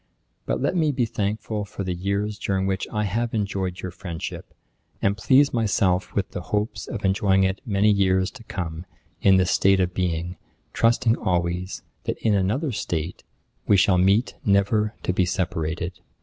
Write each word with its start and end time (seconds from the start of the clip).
But 0.47 0.59
let 0.59 0.75
me 0.75 0.91
be 0.91 1.05
thankful 1.05 1.63
for 1.63 1.83
the 1.83 1.93
years 1.93 2.39
during 2.39 2.65
which 2.65 2.87
I 2.91 3.03
have 3.03 3.35
enjoyed 3.35 3.81
your 3.81 3.91
friendship, 3.91 4.51
and 4.99 5.15
please 5.15 5.53
myself 5.53 6.15
with 6.15 6.31
the 6.31 6.41
hopes 6.41 6.87
of 6.87 7.05
enjoying 7.05 7.43
it 7.43 7.61
many 7.67 7.91
years 7.91 8.31
to 8.31 8.43
come 8.45 8.87
in 9.21 9.37
this 9.37 9.51
state 9.51 9.79
of 9.79 9.93
being, 9.93 10.37
trusting 10.73 11.15
always, 11.19 11.83
that 12.05 12.17
in 12.17 12.33
another 12.33 12.71
state, 12.71 13.23
we 13.67 13.77
shall 13.77 13.99
meet 13.99 14.33
never 14.43 14.95
to 15.03 15.13
be 15.13 15.23
separated. 15.25 15.99